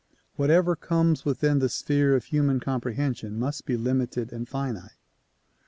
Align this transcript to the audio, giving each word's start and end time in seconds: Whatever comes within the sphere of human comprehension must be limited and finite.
Whatever 0.35 0.75
comes 0.75 1.25
within 1.25 1.59
the 1.59 1.69
sphere 1.69 2.15
of 2.15 2.23
human 2.25 2.59
comprehension 2.59 3.37
must 3.37 3.67
be 3.67 3.77
limited 3.77 4.33
and 4.33 4.49
finite. 4.49 4.97